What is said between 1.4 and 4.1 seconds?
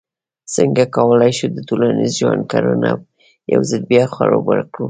د ټولنیز ژوند کرونده یو ځل بیا